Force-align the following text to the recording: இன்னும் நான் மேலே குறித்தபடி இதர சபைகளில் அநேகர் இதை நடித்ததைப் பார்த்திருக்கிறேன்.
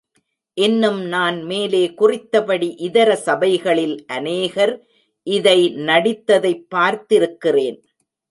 இன்னும் 0.53 1.01
நான் 1.01 1.43
மேலே 1.43 1.93
குறித்தபடி 1.97 2.75
இதர 2.77 3.15
சபைகளில் 3.15 4.05
அநேகர் 4.07 4.87
இதை 5.27 5.59
நடித்ததைப் 5.75 6.65
பார்த்திருக்கிறேன். 6.75 7.79